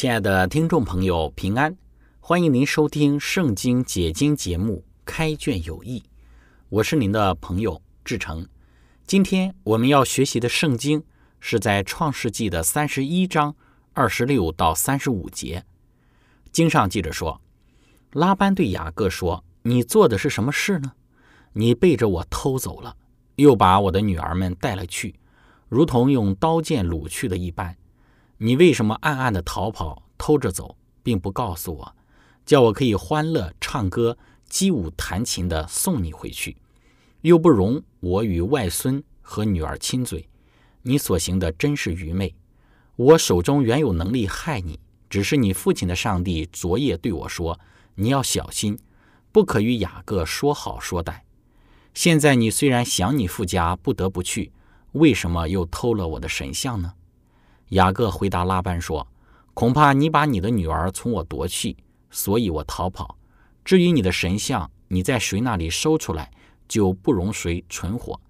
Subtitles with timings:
[0.00, 1.76] 亲爱的听众朋友，平安！
[2.20, 6.00] 欢迎您收听《圣经解经》节目《开卷有益》，
[6.70, 8.48] 我是您的朋友志成。
[9.06, 11.04] 今天我们要学习的圣经
[11.38, 13.54] 是在创世纪的三十一章
[13.92, 15.66] 二十六到三十五节。
[16.50, 17.38] 经上记着说
[18.12, 20.92] ：“拉班对雅各说：‘你做的是什么事呢？
[21.52, 22.96] 你背着我偷走了，
[23.36, 25.16] 又把我的女儿们带了去，
[25.68, 27.76] 如同用刀剑掳去的一般。’”
[28.42, 31.96] 你为什么暗暗的逃跑、偷着走，并不告诉我，
[32.46, 34.16] 叫我可以欢乐唱歌、
[34.48, 36.56] 击舞弹琴的送你回去，
[37.20, 40.26] 又不容我与外孙和女儿亲嘴？
[40.80, 42.34] 你所行的真是愚昧。
[42.96, 44.80] 我手中原有能力害你，
[45.10, 47.60] 只是你父亲的上帝昨夜对我说
[47.96, 48.78] ：“你要小心，
[49.30, 51.20] 不可与雅各说好说歹。”
[51.92, 54.50] 现在你虽然想你父家，不得不去，
[54.92, 56.94] 为什么又偷了我的神像呢？
[57.70, 59.06] 雅各回答拉班说
[59.54, 61.76] ：“恐怕你把你的女儿从我夺去，
[62.10, 63.16] 所以我逃跑。
[63.64, 66.30] 至于你的神像，你在谁那里收出来，
[66.66, 68.20] 就不容谁存活。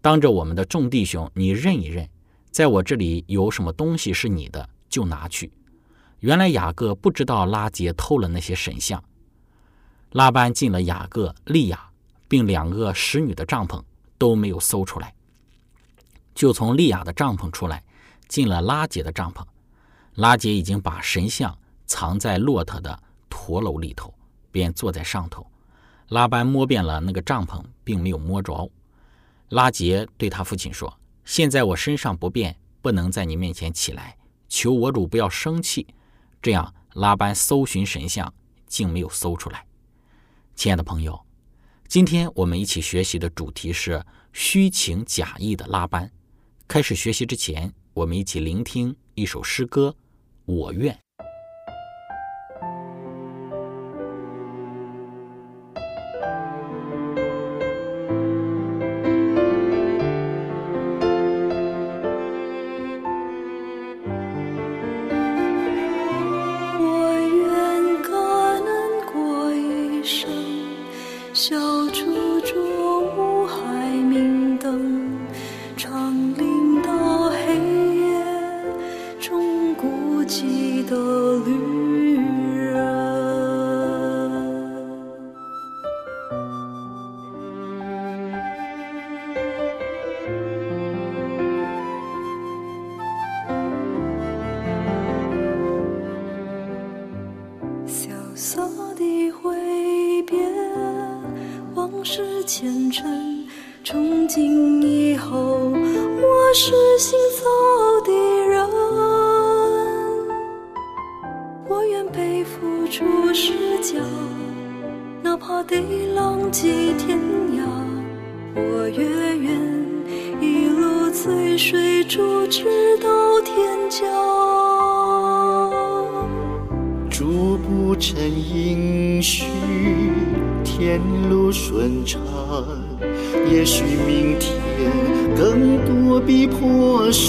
[0.00, 2.08] 当着我们的众弟兄，你认一认，
[2.52, 5.50] 在我这里有什么东西是你的，就拿去。”
[6.20, 9.02] 原来雅各不知道拉杰偷了那些神像。
[10.12, 11.90] 拉班进了雅各、利亚
[12.28, 13.82] 并两个使女的帐篷，
[14.18, 15.12] 都没有搜出来，
[16.34, 17.82] 就从利亚的帐篷出来。
[18.28, 19.42] 进了拉杰的帐篷，
[20.16, 24.12] 拉杰已经把神像藏在骆驼的驼楼里头，
[24.52, 25.44] 便坐在上头。
[26.08, 28.70] 拉班摸遍了那个帐篷，并没有摸着。
[29.48, 34.16] 拉杰对他父亲说：“现在我身上不便，不能在你面前起来，
[34.48, 35.86] 求我主不要生气。”
[36.40, 38.32] 这样，拉班搜寻神像，
[38.66, 39.64] 竟没有搜出来。
[40.54, 41.18] 亲爱的朋友，
[41.86, 46.10] 今天我们一起学习的主题是虚情假意的拉班。
[46.66, 47.72] 开始学习之前。
[47.98, 49.96] 我们一起聆听一首诗歌，
[50.52, 50.94] 《我愿》。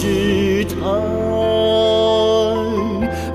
[0.01, 0.79] 试探，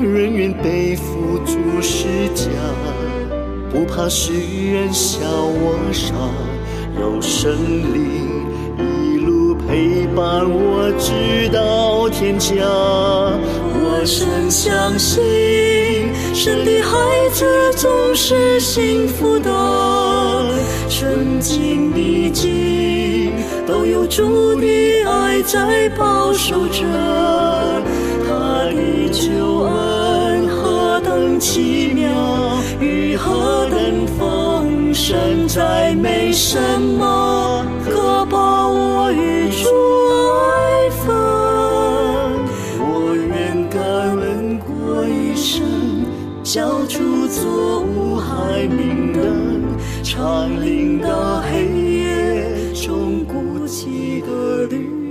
[0.01, 1.53] 人愿背负诸
[1.83, 2.47] 世家，
[3.71, 4.33] 不怕世
[4.73, 6.15] 人笑我傻。
[6.99, 7.53] 有神
[7.93, 8.47] 灵
[8.79, 15.23] 一路陪伴我直到天家，我深相信
[16.33, 17.45] 神的孩子
[17.77, 19.51] 总是幸福的。
[20.89, 22.74] 圣经历经
[23.67, 26.85] 都有主的爱在保守着，
[28.27, 32.09] 他的救恩何等奇妙，
[32.79, 39.69] 雨何等丰盛，再没什么可把我与主
[40.41, 41.15] 爱分。
[42.81, 45.65] 我愿感恩过一生，
[46.43, 49.63] 交出作无害明灯，
[50.03, 53.25] 长领到黑夜中
[53.65, 55.04] 孤寂的旅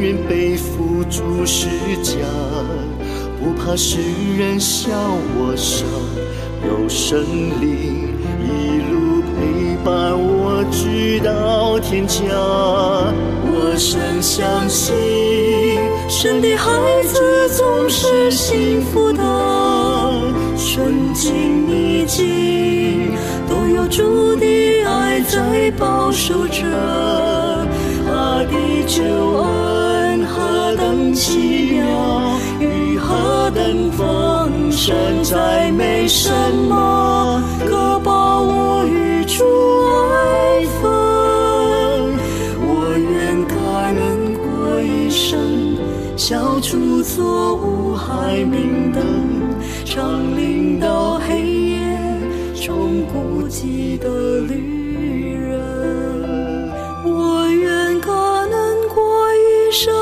[0.00, 1.68] 愿背负主十
[2.02, 2.14] 架，
[3.38, 3.98] 不怕世
[4.38, 4.90] 人笑
[5.36, 5.84] 我傻，
[6.66, 7.22] 有神
[7.60, 8.08] 灵
[8.42, 12.22] 一路陪伴我直到天家。
[13.52, 14.94] 我深相信，
[16.08, 19.22] 神的孩子总是幸福的，
[20.56, 23.12] 顺境逆境
[23.46, 24.46] 都有主的
[24.84, 26.64] 爱在保守着。
[28.06, 28.52] 他的
[28.86, 29.59] 救恩
[31.14, 31.86] 奇妙，
[32.60, 36.30] 雨和等丰盛，再没什
[36.68, 39.44] 么可把我与主
[40.12, 40.82] 爱分。
[42.62, 43.56] 我愿感
[43.96, 45.76] 恩过一生，
[46.16, 49.02] 消除错误害明灯，
[49.84, 51.80] 长领到黑夜
[52.54, 54.08] 中孤寂的
[54.48, 56.70] 旅人。
[57.04, 59.92] 我愿他能过一生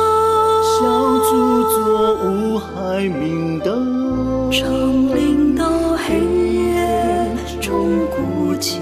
[2.58, 4.68] 错误害明灯，长
[5.14, 8.80] 领到黑夜中孤寂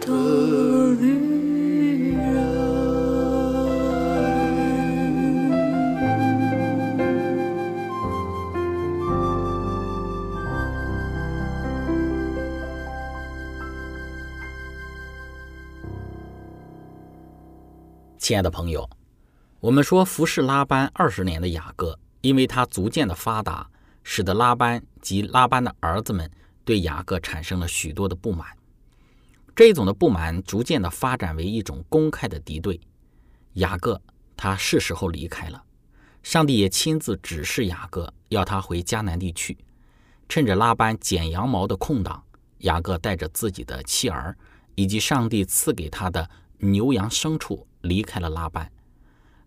[0.00, 0.08] 的
[1.00, 2.26] 旅人。
[18.18, 18.88] 亲爱的朋友，
[19.60, 23.66] 我们说服侍拉班二十年的雅各，因为他逐渐的发达，
[24.02, 26.30] 使得拉班及拉班的儿子们
[26.62, 28.46] 对雅各产生了许多的不满。
[29.54, 32.78] 这种的不满逐渐的发展为一种公开的敌对。
[33.54, 34.00] 雅各
[34.36, 35.64] 他是时候离开了，
[36.22, 39.56] 上帝也亲自指示雅各要他回迦南地去。
[40.28, 42.22] 趁着拉班剪羊毛的空档，
[42.58, 44.36] 雅各带着自己的妻儿
[44.74, 48.70] 以及上帝赐给他的牛羊牲畜离开了拉班。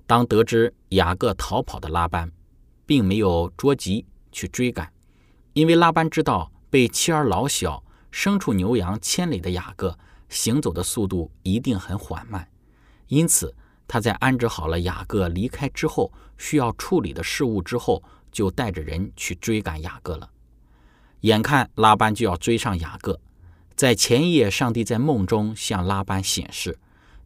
[0.09, 2.31] 当得知雅各逃跑的拉班，
[2.83, 4.91] 并没有着急去追赶，
[5.53, 9.95] 因为拉班知道被妻儿老小、牲畜牛羊牵累的雅各
[10.27, 12.49] 行走的速度一定很缓慢，
[13.05, 13.55] 因此
[13.87, 18.01] 他在安置好了雅各离开之后需要处理的事物之后，
[18.31, 20.27] 就带着人去追赶雅各了。
[21.19, 23.21] 眼看拉班就要追上雅各，
[23.75, 26.79] 在前夜，上帝在梦中向拉班显示，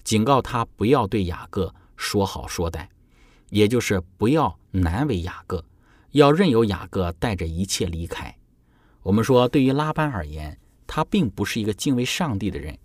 [0.03, 2.87] 警告他不要对雅各说好说歹，
[3.49, 5.63] 也就是不要难为雅各，
[6.11, 8.35] 要任由雅各带着一切离开。
[9.01, 10.57] 我们说，对于拉班而言，
[10.87, 12.77] 他并不是一个敬畏上帝的人，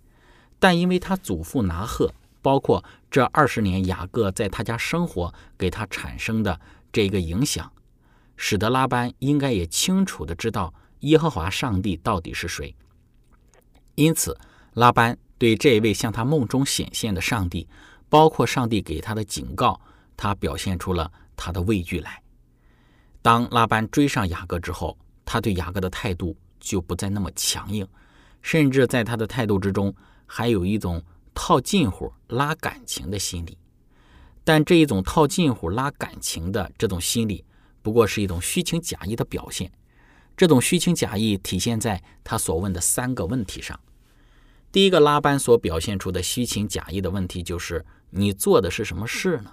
[0.59, 6.59] 但因为他祖父拿鹤，包括这二十年雅各在他家生活给他产生的
[6.91, 7.71] 这一个影响，
[8.35, 12.75] 使得拉班应该也清楚的知道耶和华上帝到底是谁。
[13.95, 14.37] 因此，
[14.73, 17.67] 拉班对这位向他梦中显现的上帝，
[18.09, 19.79] 包括上帝给他的警告，
[20.17, 22.21] 他表现出了他的畏惧来。
[23.21, 27.87] 当拉班追上雅各之后，他对雅各的态度就不再那么强硬，
[28.41, 29.93] 甚至在他的态度之中
[30.25, 33.57] 还有一种套近乎、拉感情的心理。
[34.43, 37.45] 但这一种套近乎、拉感情的这种心理，
[37.81, 39.71] 不过是一种虚情假意的表现。
[40.35, 43.79] 这种虚情假意体现在他所问的三个问题上。
[44.71, 49.51] 第一个，拉班所表现出的虚情假意的问题就是：你做的是什么事呢？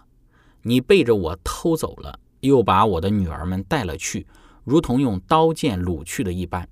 [0.61, 4.27] 你背着我偷走了，又把我的女儿们带了去，
[4.63, 6.69] 如同用刀剑掳去的一般。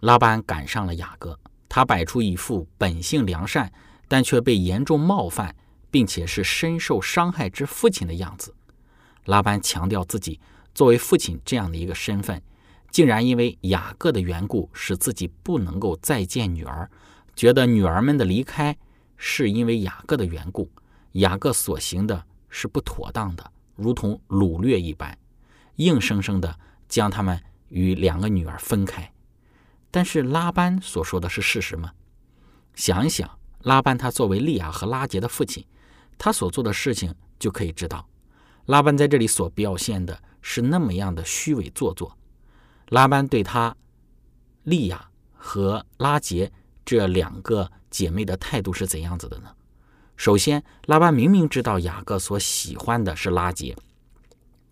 [0.00, 3.72] 拉班赶上了雅各，他摆出一副本性良善，
[4.08, 5.54] 但却被严重冒犯，
[5.92, 8.52] 并且是深受伤害之父亲的样子。
[9.26, 10.40] 拉班强调自己
[10.74, 12.42] 作为父亲这样的一个身份，
[12.90, 16.90] 竟然因为雅各的缘故，使自己不能够再见女儿，
[17.34, 18.76] 觉得女儿们的离开
[19.16, 20.70] 是因为雅各的缘故，
[21.12, 25.16] 雅各所行的是不妥当的，如同掳掠一般，
[25.76, 29.12] 硬生生的将他们与两个女儿分开。
[29.90, 31.92] 但是拉班所说的是事实吗？
[32.74, 35.64] 想一想，拉班他作为利亚和拉杰的父亲，
[36.18, 38.08] 他所做的事情就可以知道。
[38.66, 42.16] 拉班在这里所表现的是那么样的虚伪做作。
[42.88, 43.76] 拉班对他
[44.64, 46.50] 利亚和拉杰
[46.84, 49.50] 这两个姐妹的态度是怎样子的呢？
[50.16, 53.76] 首先，拉班明明知道雅各所喜欢的是拉杰，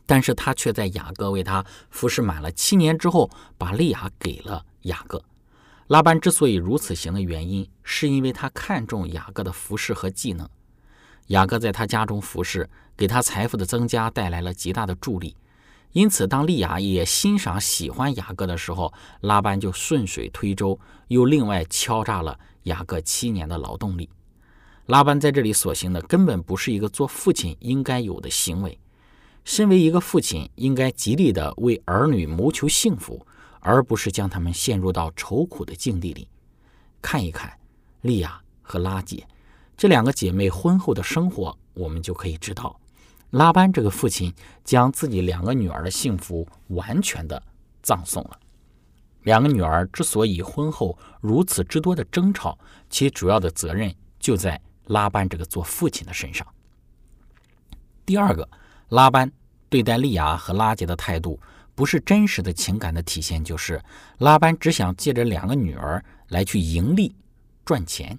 [0.07, 5.23] 但是他却在雅各为他服侍满了七年之后，把利亚给了雅各。
[5.89, 10.49] 拉班之所以如此行的原因，是因为他看重雅各的服饰和技能。
[11.29, 15.37] 雅各在他家中服侍，给他财富的增加带来了极大的助力。
[15.93, 24.09] 因此，当利亚也欣赏、喜欢雅各的时候，拉班就顺水推舟，又另外敲诈了雅各七年的劳动力。
[24.87, 28.79] 拉班在这里所行的根本不是一个做父亲应该有的行为。
[29.45, 33.27] 身为一个父亲，应该极力的为儿女谋求幸福，
[33.61, 36.27] 而不是将他们陷入到愁苦的境地里。
[37.01, 37.53] 看一看
[38.01, 39.27] 利亚和拉姐。
[39.77, 42.79] 这两个姐妹婚后的生活，我们就可以知道，
[43.33, 47.43] 拉班这个父亲将自己两个女儿的幸福完全的
[47.83, 48.39] 葬送了。
[49.23, 52.59] 两个女儿之所以婚后如此之多的争吵，
[52.91, 56.47] 其主要的责任就在拉班这个做父亲的身上。
[58.05, 58.47] 第二个，
[58.91, 59.31] 拉班
[59.71, 61.41] 对待利亚和拉杰的态度，
[61.75, 63.83] 不是真实的情感的体现，就是
[64.19, 67.15] 拉班只想借着两个女儿来去盈利
[67.65, 68.19] 赚钱。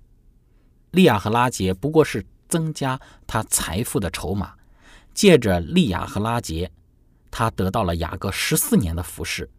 [0.91, 4.53] 利亚和拉杰不过是增加他财富的筹码，
[5.13, 6.71] 借着利亚和拉杰，
[7.29, 9.49] 他得到了雅各十四年的服侍，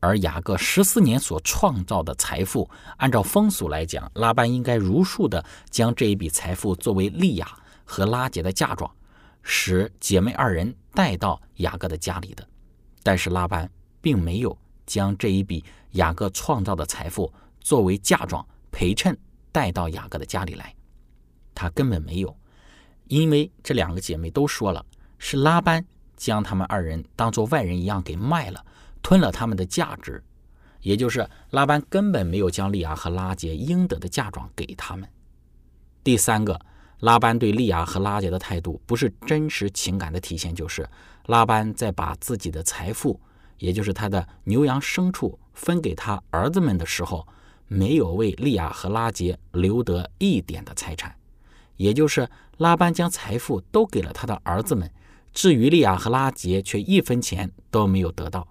[0.00, 2.68] 而雅各十四年所创造的财富，
[2.98, 7.48] 按照风俗来讲，拉班应该如数的将这一笔财富作为利亚
[7.84, 8.90] 和拉杰的嫁妆，
[9.42, 12.46] 使姐妹二人带到雅各的家里的。
[13.02, 13.70] 但是拉班
[14.00, 14.56] 并没有
[14.86, 19.16] 将这一笔雅各创造的财富作为嫁妆陪衬。
[19.54, 20.74] 带到雅各的家里来，
[21.54, 22.34] 他根本没有，
[23.12, 24.82] 因为这两个姐妹都说了，
[25.18, 25.84] 是拉班
[26.16, 28.64] 将他们二人当做外人一样给卖了，
[29.02, 30.24] 吞了他们的价值，
[30.80, 35.06] 也就是拉班根本没有将利亚和拉杰应得的嫁妆给他们。
[36.02, 36.58] 第三个，
[37.00, 40.88] 拉班对利亚和拉杰的态度不是真实情感的体现，就是
[41.26, 43.20] 拉班在把自己的财富，
[43.58, 47.28] 也就是他的牛羊牲畜分给他儿子们的时候。
[47.68, 51.14] 没有为利亚和拉杰留得一点的财产，
[51.76, 54.90] 也就是拉班将财富都给了他的儿子们，
[55.32, 58.46] 至于利亚和拉杰却一分钱都没有得到。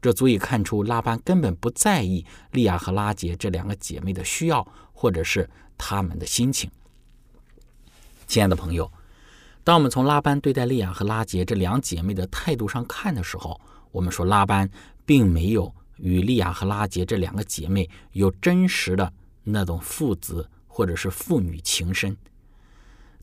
[0.00, 6.70] 这足以看出拉班根本不在意利亚和拉杰这两个姐妹的需要，或者是他们的心情。
[8.26, 8.90] 亲爱的朋友，
[9.64, 14.70] 当我们从拉班对待利亚和拉杰这两姐妹的态度上看的时候，我们说拉班
[15.04, 15.74] 并没有。
[15.96, 19.10] 与利亚和拉杰这两个姐妹有真实的
[19.42, 22.14] 那种父子或者是父女情深。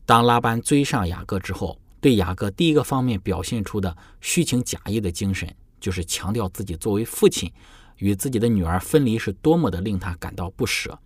[0.06, 7.50] 当拉班追上雅各之后，对雅各第一个方面表现出的虚情假意的精神，就是强调自己作为父亲
[7.96, 10.98] 与自己的女儿分离是多么的令他感到不舍。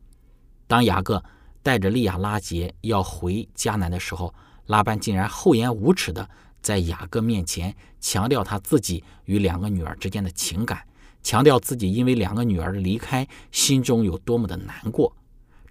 [0.67, 1.23] 当雅各
[1.63, 4.35] 带着利亚、拉杰要回迦南的时候，
[4.67, 6.29] 拉班竟然厚颜无耻的
[6.61, 10.83] 在雅各面前强调他自己与两个女儿之间的情感。
[11.23, 15.17] 强调自己因为两个女儿的离开，心中有多么的难过，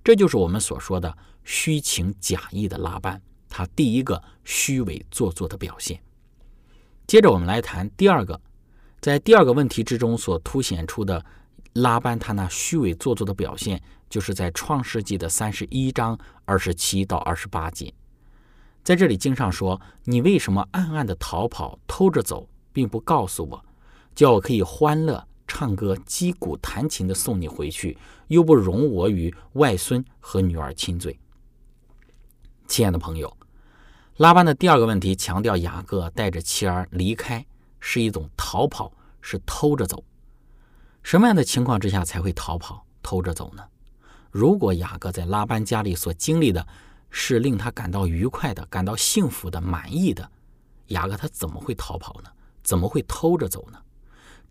[0.04, 1.18] 这就是我们所说的
[1.50, 5.98] 虚情假意的拉班，他第一个虚伪做作的表现。
[7.08, 8.42] 接着我们来谈第二个，
[9.00, 11.26] 在第二个问题之中所凸显出的
[11.72, 17.94] 拉班他那虚伪做作的表现，就是在创世纪的三十一章二十七到二十八节，
[18.84, 23.66] 在这里经上说：“你为什么暗暗的逃跑，偷着走，并不告诉我，
[24.14, 31.18] 叫我可以欢乐。”唱歌、击鼓、弹琴的送你回去，又不容我与外孙和女儿亲嘴。
[32.68, 33.36] 亲爱的朋友，
[34.18, 37.44] 拉班的第二个问题强调雅各带着妻儿离开
[37.80, 40.04] 是一种逃跑，是偷着走。
[41.02, 43.64] 什么样的情况之下才会逃跑、偷着走呢？
[44.30, 46.68] 如果雅各在拉班家里所经历的
[47.10, 50.30] 是令他感到愉快的、感到幸福的、满意的，
[50.88, 52.30] 雅各他怎么会逃跑呢？
[52.62, 53.80] 怎么会偷着走呢？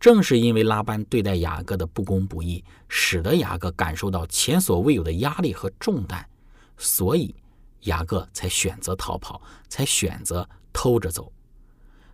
[0.01, 6.27] 正是因为拉班对待雅各的不公不义，使得雅各感受到前所未有的压力和重担，
[6.79, 7.35] 所以
[7.87, 11.33] 雅各才选择逃跑，才选择偷着走。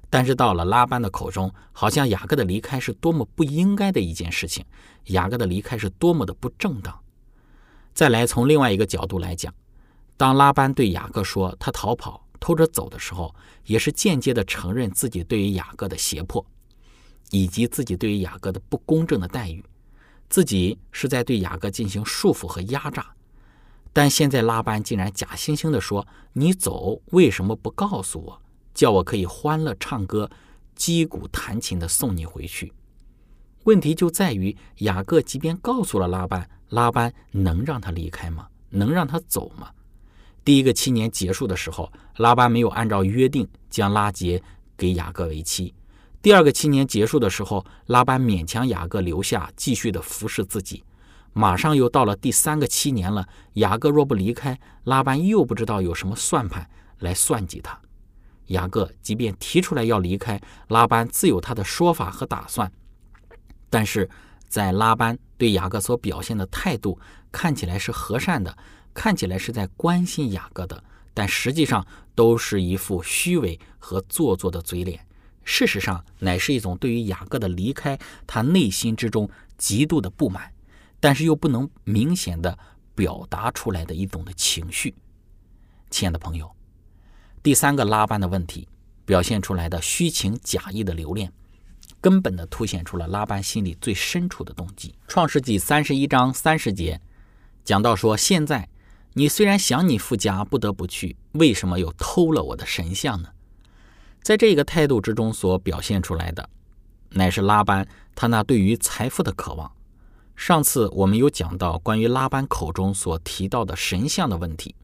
[0.09, 4.65] 但是到了拉班的口中，好像雅各的离开是多么不应该的一件事情，
[5.07, 6.99] 雅各的离开是多么的不正当。
[7.95, 9.53] 再来从另外一个角度来讲，
[10.19, 16.45] 当拉班对雅各说他逃跑、偷着走的时候，也是间接的承认自己对于雅各的胁迫，
[17.31, 19.65] 以及自己对于雅各的不公正的待遇，
[20.29, 23.07] 自己是在对雅各进行束缚和压榨。
[23.93, 30.31] 但现在拉班竟然假惺惺地说：“你走为什么不告诉我？”叫我可以欢乐唱歌、
[30.75, 32.73] 击鼓弹琴的送你回去。
[33.65, 38.49] 问题就在于雅各即便告诉了拉班，拉班能让他离开吗？
[38.71, 39.71] 能让他走吗？
[40.43, 44.43] 第一个七年结束的时候，拉班没有按照约定将拉结
[44.77, 45.75] 给雅各为妻。
[46.23, 50.83] 第二个七年结束的时候，拉班勉强雅各留下，继续的服侍自己。
[51.33, 57.81] 马上又到了第三个七年了，雅各若不离开，拉班又不知道有什么算盘来算计他。
[58.49, 62.71] 雅各即便提出来要离开，拉班自有他的说法和打算。
[63.71, 64.09] 但是
[64.47, 66.99] 在拉班对雅各所表现的态度
[67.31, 68.55] 看起来是和善的，
[68.93, 70.85] 看起来是在关心雅各的，
[71.15, 75.07] 但实际上都是一副虚伪和做作的嘴脸。
[75.45, 80.53] 事实上，乃是一种对于雅各的离开，他内心之中极度的不满，
[81.03, 82.57] 但是又不能明显的
[82.95, 84.95] 表达出来的一种的情绪。
[85.91, 86.49] 亲爱的朋友。
[87.43, 88.69] 第三个拉班的问题，
[89.05, 91.33] 表现出来的虚情假意的留恋，
[92.01, 94.95] 根本的凸显出了拉班心里最深处的动机。
[95.09, 97.01] 创世纪三十一章三十节
[97.65, 98.69] 讲到说：“现在
[99.15, 103.31] 你虽然想你父家，不得不去，为什么又偷了我的神像呢？”
[104.23, 106.49] 在这个态度之中所表现出来的，
[107.11, 109.69] 乃是拉班他那对于财富的渴望。
[110.45, 114.75] 上次我们有讲到关于拉班口中所提到的神像的问题。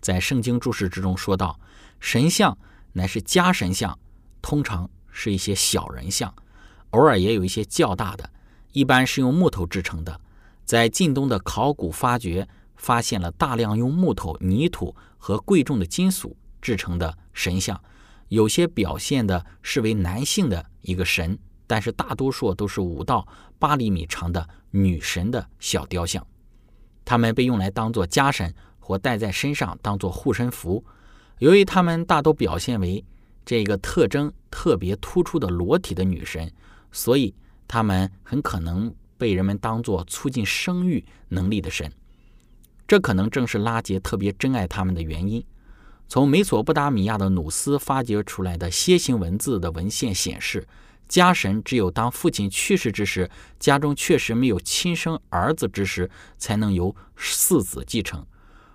[0.00, 1.58] 在圣经注释之中说到，
[1.98, 2.56] 神像
[2.92, 3.98] 乃是家神像，
[4.40, 6.32] 通常是一些小人像，
[6.90, 8.30] 偶尔也有一些较大的，
[8.70, 10.20] 一般是用木头制成的。
[10.64, 17.82] 在近东的考古发掘，发现了大量用木头、泥土和贵重的金属制成的神像，
[18.28, 21.36] 有些表现的是为男性的一个神，
[21.68, 23.28] 但是大多数都是五到
[23.60, 26.26] 八厘米长的女神的小雕像，
[27.04, 28.52] 它们被用来当做家神。
[28.88, 30.82] 或戴在身上当做护身符。
[31.40, 33.04] 由于他们大都表现为
[33.44, 36.50] 这个特征特别突出的裸体的女神，
[36.90, 37.34] 所以
[37.68, 41.92] 他们很可能被人们当作促进生育能力的神。
[42.86, 45.44] 这可能正是拉杰特别珍爱他们的原因。
[46.08, 50.66] 从美索不达米亚的努斯发掘出来的楔形文字的文献显示，
[51.08, 58.24] 家神只有当父亲去世之时，家中确实没有亲生儿子之时，才能由嗣子继承。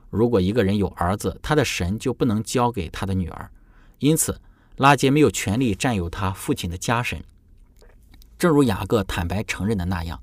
[0.10, 3.50] 如果一个人有儿子，他的神就不能交给他的女儿，
[4.00, 4.42] 因此
[4.78, 7.24] 拉杰没有权利占有他父亲的家神。
[8.38, 10.20] 正如雅各坦白承认的那样，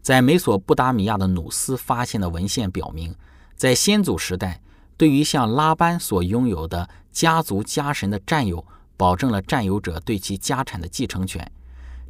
[0.00, 3.14] 在美索不达米亚的努斯发现的文献表明，
[3.56, 4.60] 在先祖时代，
[4.96, 8.64] 对于像拉班所拥有的家族家神的占有，
[9.02, 11.50] 保证了占有者对其家产的继承权。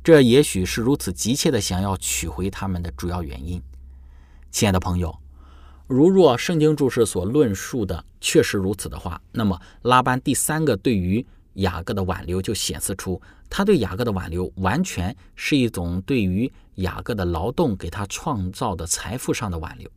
[0.05, 3.62] 这也许是如此急切的想要取回他们的主要原因。
[4.50, 5.18] 亲爱的朋友。
[5.87, 11.24] 如若圣经注释所论述的确实如此的话，那么拉班第三个对于
[11.55, 19.90] 雅各的挽留就显示出，他对雅各的挽留完全是一种对于雅各的劳动给他创造的财富上的挽留。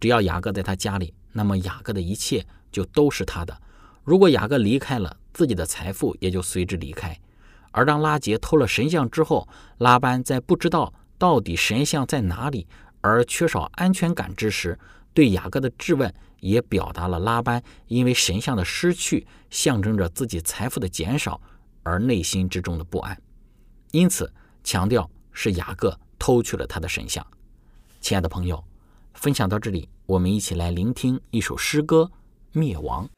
[0.00, 3.56] 只要雅各在他家里，那么雅各的一切就都是他的。
[4.04, 7.18] 如果雅各离开了，自己的财富也就随之离开。
[7.72, 12.66] 而当拉杰偷了神像之后，拉班在不知道到底神像在哪里
[13.00, 14.78] 而缺少安全感之时，
[15.12, 21.40] 对雅各的质问，也表达了拉班因为神像的失去，象征着自己财富的减少
[21.82, 23.20] 而内心之中的不安，
[23.90, 27.26] 因此强调是雅各偷去了他的神像。
[28.00, 28.62] 亲爱的朋友，
[29.14, 32.10] 分享到这里，我们一起来聆听一首诗歌
[32.54, 33.08] 《灭亡》。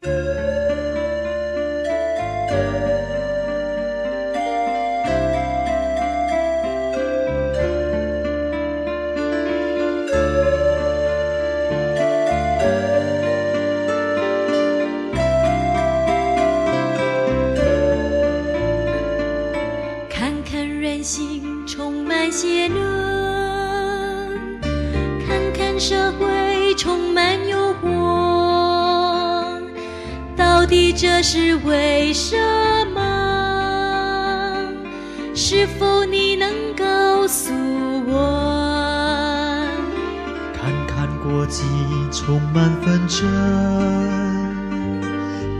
[30.58, 32.34] 到底这是为什
[32.94, 34.72] 么？
[35.34, 37.52] 是否你能告诉
[38.06, 39.68] 我？
[40.54, 41.62] 看看国际
[42.10, 43.28] 充满纷争。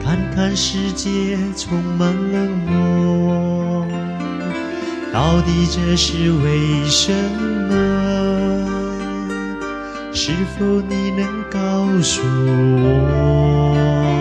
[0.02, 3.86] 看看世界充满冷漠，
[5.12, 7.12] 到底这是为什
[7.68, 7.74] 么？
[10.14, 14.15] 是否你能告诉我？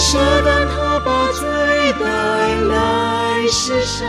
[0.00, 1.46] 撒旦他把罪
[2.00, 2.04] 带
[2.64, 4.08] 来世上，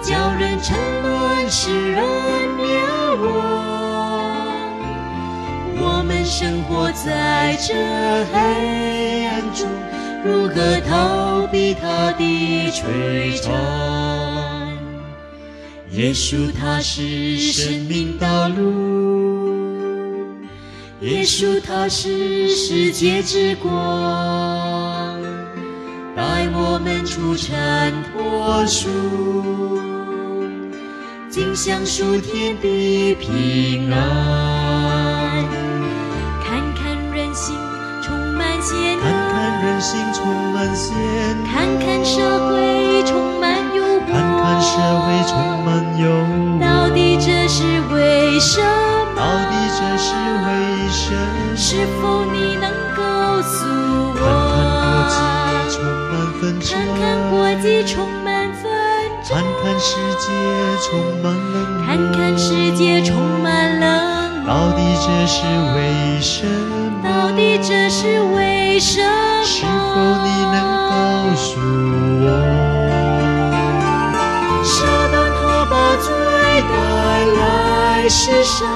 [0.00, 2.00] 叫人沉沦，使人
[2.56, 2.64] 灭
[3.20, 3.24] 亡。
[5.78, 7.74] 我们生活在这
[8.32, 9.68] 黑暗中，
[10.24, 13.52] 如何逃避他的摧残？
[15.90, 20.22] 耶稣他是生命道路，
[21.00, 23.70] 耶稣他是世界之光，
[26.72, 28.88] 我们出尘脱俗，
[31.28, 35.44] 尽享属天的平安。
[36.42, 37.54] 看看人心
[38.02, 45.68] 充满险看看，人心充满险恶，看看社会充满诱惑，看看社会充满
[46.00, 49.12] 诱惑，到底这是为什么？
[49.14, 50.08] 到底这是
[50.46, 50.48] 为
[50.88, 51.54] 什么？
[51.54, 52.41] 是否你
[56.42, 58.64] 纷争，看看国际充满纷
[59.22, 60.26] 争，看看世界
[60.82, 63.86] 充满冷漠，看看世界充满冷
[64.42, 67.04] 漠，到底这是为什么？
[67.04, 69.44] 到底这是为什么？
[69.44, 69.68] 是否
[70.24, 70.56] 你能
[70.90, 70.92] 告
[71.36, 71.60] 诉
[72.24, 72.26] 我？
[74.64, 74.74] 撒
[75.12, 76.10] 旦他把罪
[76.72, 76.74] 带
[77.38, 77.40] 来
[78.08, 78.66] 世上，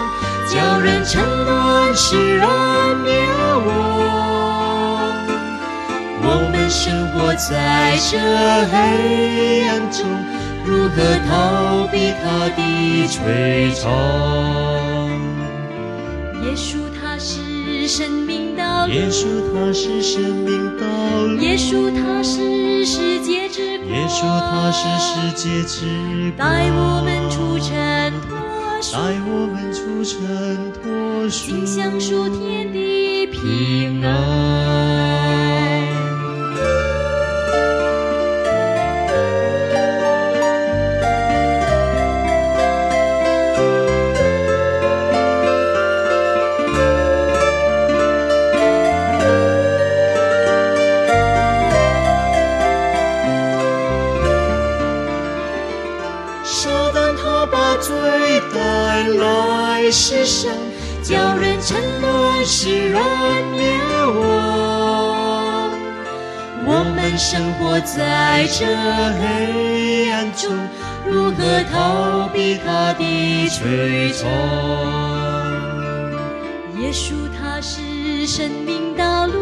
[0.48, 2.46] 叫人沉沦，使人
[3.02, 3.10] 灭
[3.66, 4.45] 亡。
[6.68, 8.18] 生活在这
[8.70, 10.04] 黑暗中，
[10.64, 10.96] 如何
[11.28, 12.60] 逃避他的
[13.08, 13.90] 摧残？
[16.42, 20.84] 耶稣他是生命道路，耶稣他是生命道
[21.26, 25.86] 路，耶稣他是世界之光，耶稣他是世界之
[26.36, 28.36] 光，带我们出尘脱
[28.80, 28.98] 俗，带
[29.28, 30.16] 我们出尘
[30.72, 34.04] 脱俗，尽享属天的平平。
[34.04, 34.75] 安。
[67.80, 70.50] 在这黑暗中，
[71.06, 74.26] 如何逃避他的追踪？
[76.80, 79.34] 耶稣他是生命道路，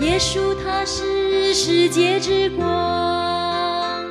[0.00, 4.04] 耶稣他是世界之光，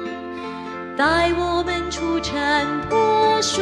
[0.98, 2.36] 带我们出尘
[2.90, 3.62] 脱俗，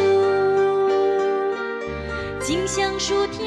[2.41, 3.44] 尽享属天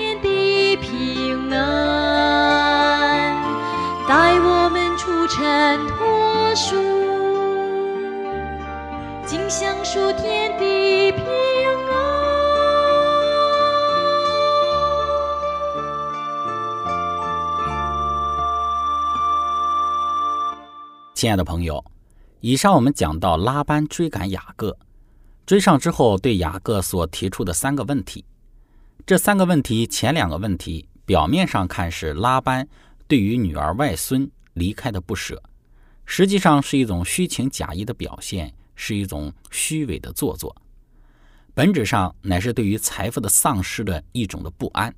[9.38, 11.94] 尽享属天地平安。
[21.14, 21.84] 亲爱的朋友，
[22.40, 24.76] 以上我们讲到拉班追赶雅各，
[25.46, 28.24] 追上之后对雅各所提出的三个问题。
[29.06, 32.68] 这三个问题，前两个问题表面上看是拉班
[33.06, 35.40] 对于女儿外孙离开的不舍，
[36.04, 40.54] 实际上是一种虚情假意的表现，是一种虚伪的做作，
[41.52, 44.94] 本质上乃是对于财富的丧失的一种的不安。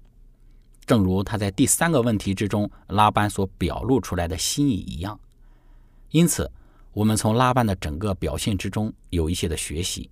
[0.84, 5.18] 正如他在第三个问题之中，拉班所表露出来的心意一样。
[6.10, 6.50] 因此，
[6.92, 10.10] 我们从拉班的整个表现之中有一些的学习。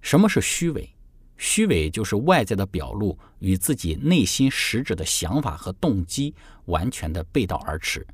[0.00, 0.90] 什么是虚伪？
[1.36, 6.34] 虚伪就是外在的表露与自己内心实质的想法和动机
[6.66, 8.04] 完全的背道而驰，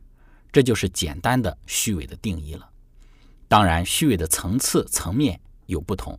[0.53, 2.70] 这就是简单的虚伪的定义了。
[3.51, 6.17] 当然，虚伪的层次层面有不同，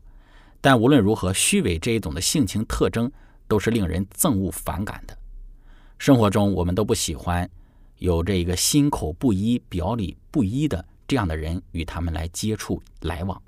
[0.60, 3.10] 但无论如何，虚伪这一种的性情特征
[3.48, 5.18] 都是令人憎恶反感的。
[5.98, 7.50] 生活中，我们都不喜欢
[8.00, 13.42] 有这一个心口不一、表里不一的这样的人与他们来接触来往，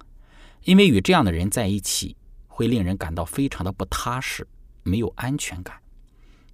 [0.64, 2.16] 因为与这样的人在一起，
[2.48, 4.48] 会令人感到非常的不踏实，
[4.84, 5.76] 没有安全感。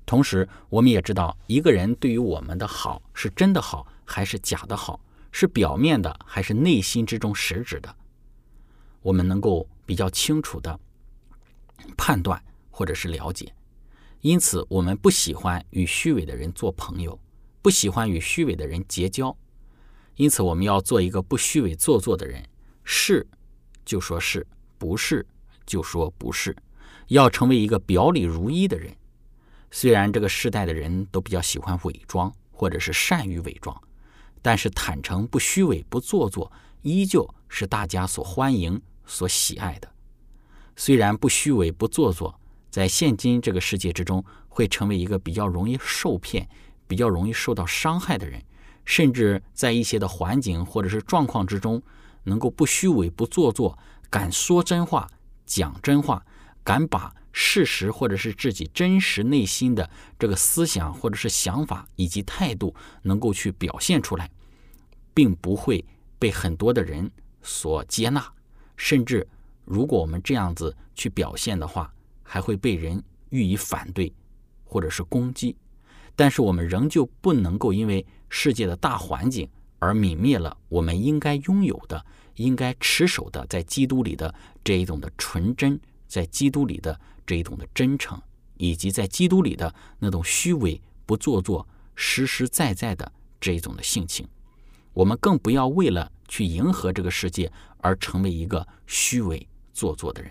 [0.03, 4.99] 同时，我们也知道，一个人对于我们的好是真的好还是假的好，
[5.31, 7.95] 是表面的还是内心之中实质的，
[9.01, 10.79] 我们能够比较清楚的
[11.97, 13.53] 判断或者是了解。
[14.21, 17.17] 因此，我们不喜欢与虚伪的人做朋友，
[17.61, 19.35] 不喜欢与虚伪的人结交，
[20.15, 22.43] 因此我们要做一个不虚伪做作的人，
[22.83, 23.25] 是
[23.85, 24.45] 就说是
[24.77, 25.25] 不是
[25.65, 26.53] 就说不是，
[27.07, 28.93] 要成为一个表里如一的人。
[29.71, 33.81] 虽然这个时代的人都比较喜欢伪装，或者是善于伪装，
[34.41, 39.89] 但是坦诚、不虚伪、不做作，依旧是大家所欢迎、所喜爱的。
[40.75, 46.47] 虽然不虚伪、不做作，在现今这个世界之中，会成为一个比较容易受骗。
[46.87, 48.41] 比较容易受到伤害的人，
[48.83, 51.79] 甚至在一些的环境或者是状况之中，
[52.23, 53.77] 能够不虚伪、不做作，
[54.09, 55.07] 敢说真话、
[55.45, 56.25] 讲真话，
[56.63, 64.29] 敢把事实或者是自己真实内心的这个思想或者是想法以及态度，能够去表现出来，
[65.13, 65.83] 并不会
[66.17, 67.09] 被很多的人
[67.41, 68.25] 所接纳，
[68.75, 69.27] 甚至
[69.65, 74.11] 如果我们这样子去表现的话，还会被人予以反对
[74.63, 75.55] 或者是攻击。
[76.15, 88.21] 但是我们仍旧不能够因为世界的大环境而泯灭了我们应该拥有的、应该持守的在基督里的这一种的纯真，在基督里的这一种的真诚，
[88.57, 94.27] 以及在基督里的那种虚伪不做作、实实在在的这一种的性情。
[94.91, 100.29] 我们更不要为了去迎合这个世界而成为一个虚伪做作的人。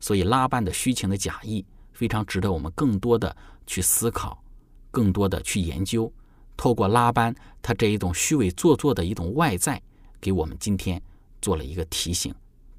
[0.00, 3.36] 所以拉班的虚情的假意非常值得我们更多的
[3.66, 4.42] 去思考。
[4.90, 6.12] 更多的去研究，
[6.56, 9.82] 透过拉班他这一种虚伪做作的一种外在，
[10.20, 11.02] 给我们今天
[11.42, 12.32] 做了一个提醒，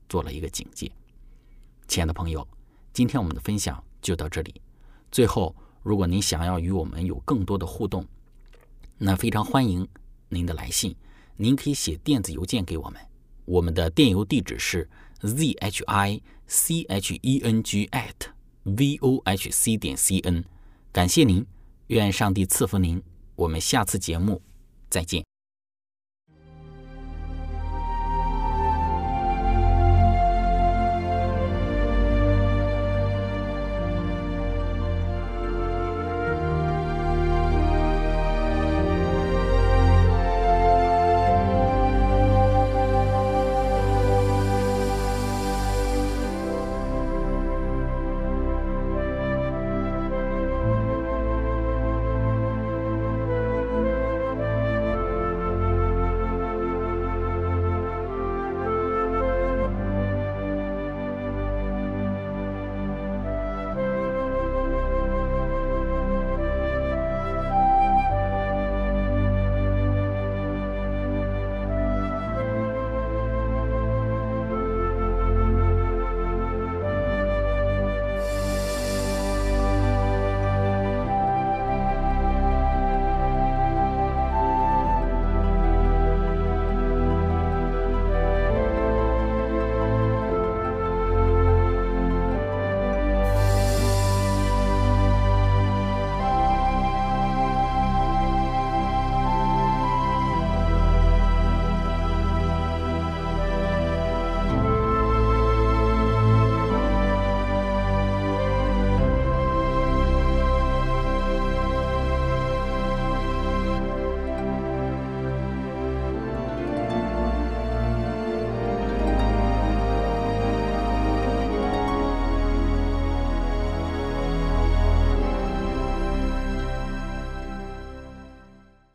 [0.07, 0.89] 做了一个警戒。
[1.88, 2.48] 亲爱的朋友，
[2.93, 4.62] 今天我们的分享就到这里。
[5.12, 8.06] 最后，如果您想要与我们有更多的互动，
[8.98, 9.88] 那非常欢迎
[10.30, 10.95] 您的来信。
[11.38, 13.02] 您可以写电子邮件给我们，
[13.45, 14.89] 我们的电邮地址是
[15.21, 18.32] z h i c h e n g at
[18.63, 20.43] v o h c 点 c n。
[20.91, 21.45] 感谢您。
[21.88, 23.00] 愿上帝赐福您，
[23.36, 24.41] 我们下次节目
[24.89, 25.35] 再见。